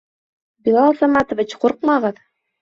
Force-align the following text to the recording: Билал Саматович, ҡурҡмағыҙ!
Билал 0.67 0.97
Саматович, 1.01 1.55
ҡурҡмағыҙ! 1.67 2.19